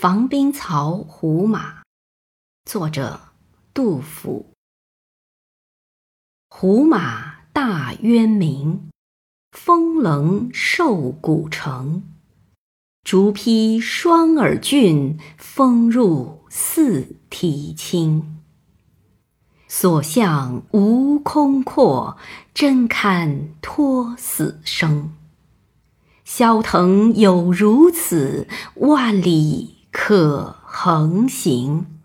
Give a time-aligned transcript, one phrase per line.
[0.00, 1.82] 防兵曹胡马，
[2.64, 3.18] 作者
[3.74, 4.52] 杜甫。
[6.48, 8.90] 胡马大渊明，
[9.50, 12.04] 风棱瘦古城。
[13.02, 18.38] 竹披双耳峻，风入四蹄轻。
[19.66, 22.16] 所向无空阔，
[22.54, 25.12] 真堪托死生。
[26.24, 28.46] 萧腾有如此，
[28.76, 31.97] 万里可横行。